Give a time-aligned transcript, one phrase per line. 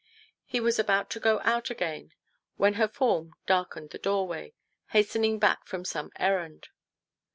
[0.47, 2.13] He was about to go out again,
[2.57, 4.55] when her form darkened the doorway,
[4.87, 6.69] hastening back from some errand.